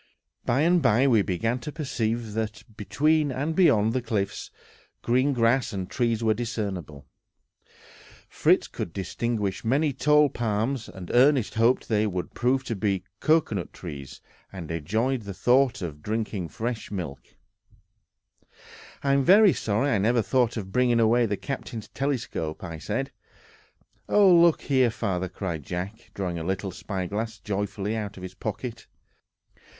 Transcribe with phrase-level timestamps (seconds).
[0.47, 4.49] By and by we began to perceive that, between and beyond the cliffs,
[5.03, 7.05] green grass and trees were discernible.
[8.27, 13.71] Fritz could distinguish many tall palms, and Ernest hoped they would prove to be cocoanut
[13.73, 17.21] trees, and enjoyed the thought of drinking the refreshing milk.
[19.03, 23.11] "I am very sorry I never thought of bringing away the captain's telescope," said
[24.09, 24.13] I.
[24.13, 28.87] "Oh, look here, father!" cried Jack, drawing a little spyglass joyfully out of his pocket.